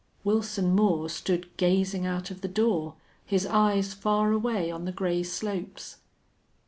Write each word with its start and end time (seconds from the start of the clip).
Wilson 0.23 0.73
Moore 0.75 1.09
stood 1.09 1.55
gazing 1.57 2.07
out 2.07 2.31
of 2.31 2.41
the 2.41 2.47
door, 2.47 2.95
his 3.23 3.45
eyes 3.45 3.93
far 3.93 4.31
away 4.31 4.71
on 4.71 4.85
the 4.85 4.91
gray 4.91 5.21
slopes. 5.21 5.97